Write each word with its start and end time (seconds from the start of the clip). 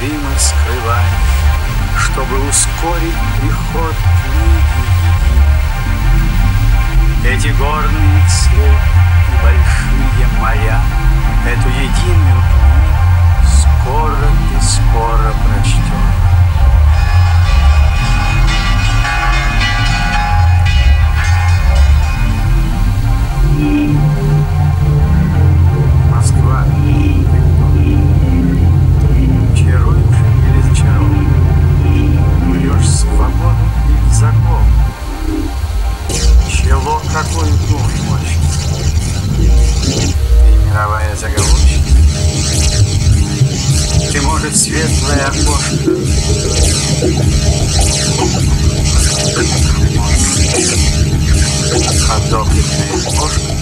дыма 0.00 0.30
скрывать, 0.38 1.14
Чтобы 1.98 2.48
ускорить 2.48 3.14
приход 3.38 3.94
книги. 4.24 4.88
Эти 7.26 7.48
горные 7.58 8.28
цвет 8.28 8.80
и 9.28 9.42
большие 9.42 10.26
моя, 10.40 10.80
Эту 11.46 11.68
единую 11.68 12.42
книгу 12.42 13.00
скоро 13.46 14.16
ты 14.16 14.64
скоро 14.64 15.32
прочтешь. 15.44 16.09
какой 37.12 37.50
дух 37.68 37.82
мощный. 38.04 38.38
И 39.48 40.68
мировая 40.68 41.16
заговорщица. 41.16 41.80
Ты, 44.12 44.20
может, 44.22 44.56
светлое 44.56 45.26
окошко. 45.26 45.90
Подопытное 52.08 52.94
окошко. 53.06 53.59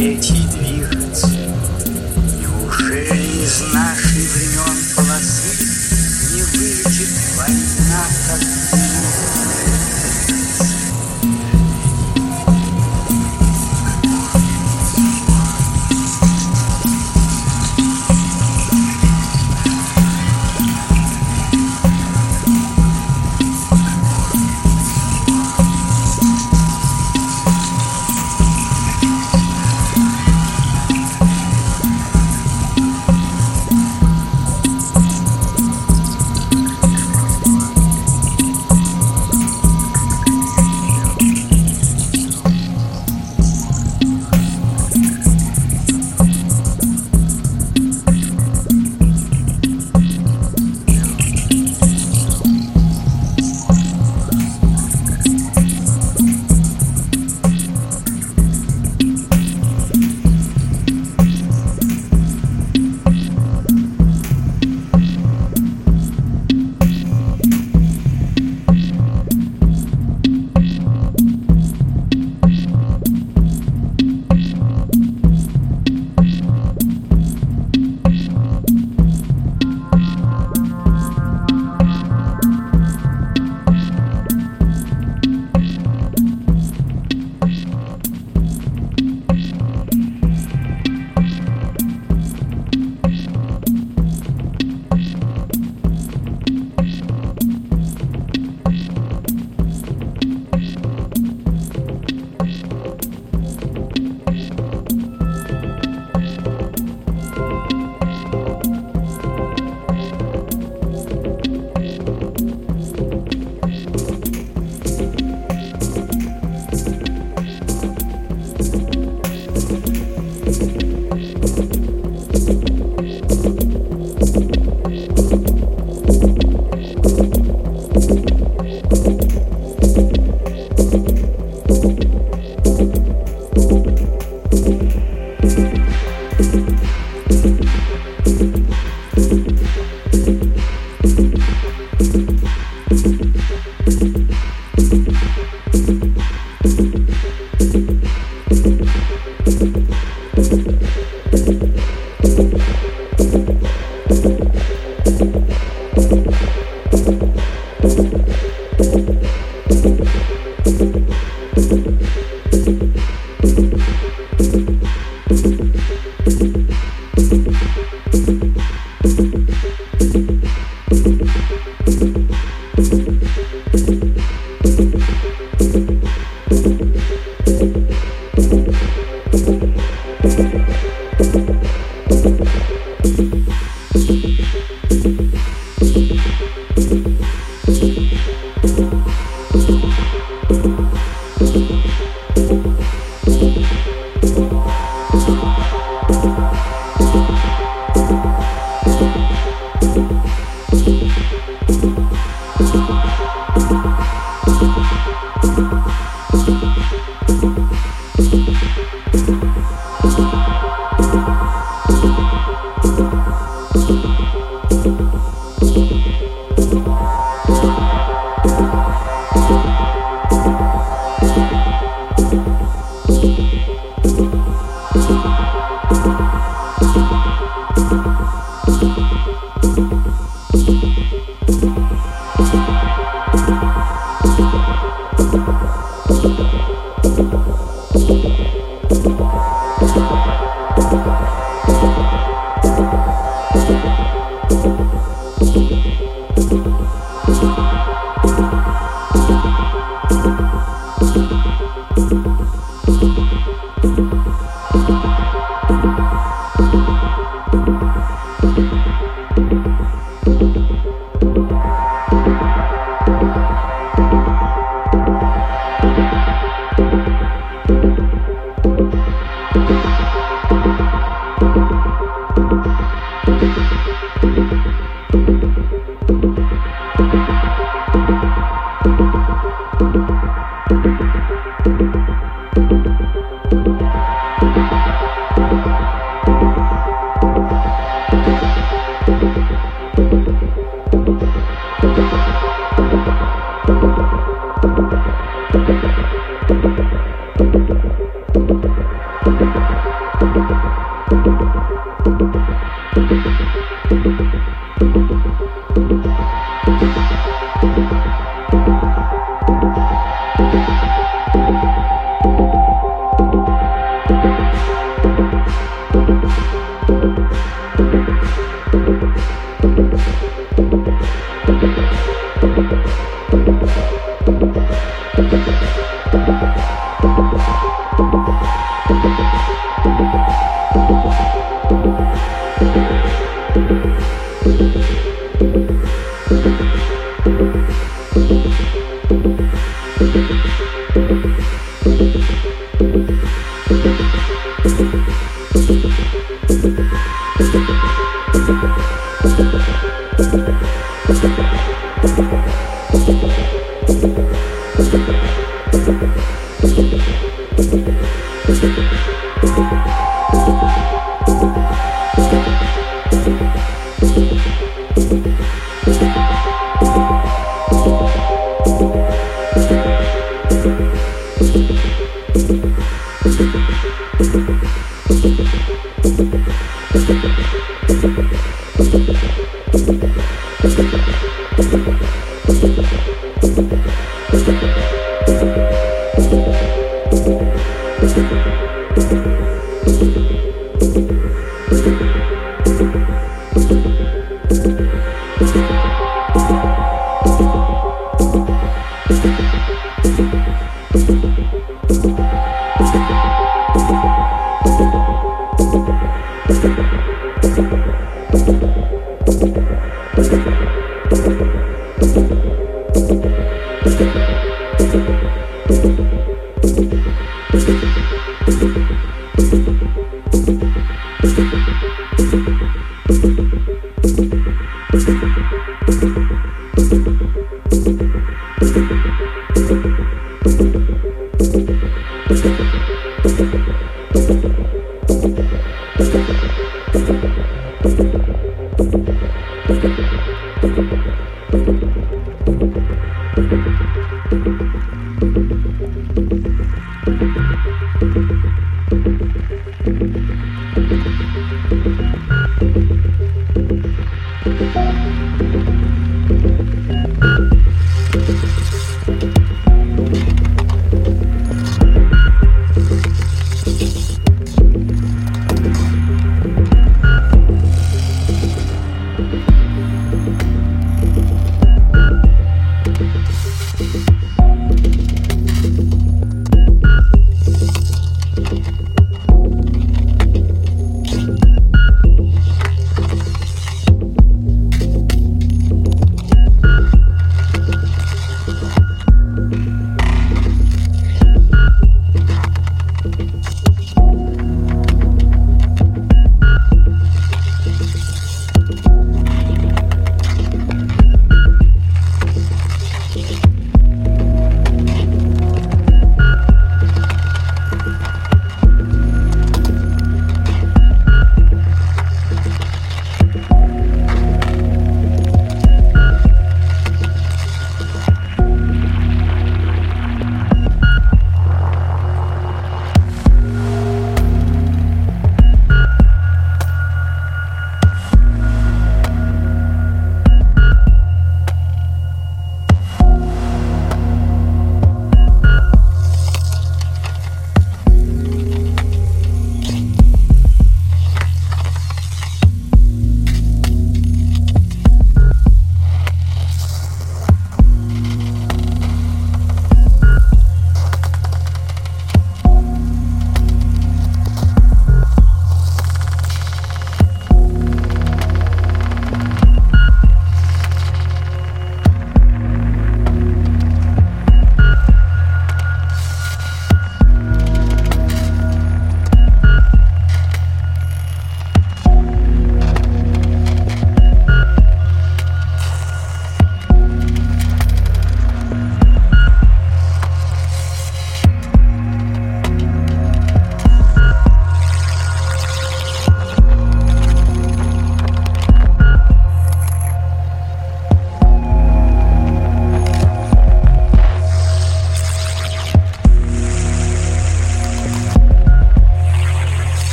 встретить. 0.00 0.29